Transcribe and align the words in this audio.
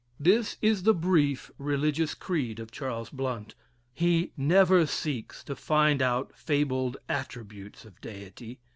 This 0.19 0.57
is 0.63 0.81
the 0.81 0.95
brief 0.95 1.51
religious 1.59 2.15
creed 2.15 2.59
of 2.59 2.71
Charles 2.71 3.11
Blount. 3.11 3.53
He 3.93 4.31
never 4.35 4.87
seeks 4.87 5.43
to 5.43 5.55
find 5.55 6.01
out 6.01 6.33
fabled 6.35 6.97
attributes 7.07 7.85
of 7.85 8.01
Deity. 8.01 8.57